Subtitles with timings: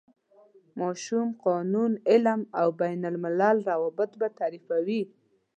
[0.79, 5.01] ماشوم، قانون، علم او بین الملل روابط به تعریفوي.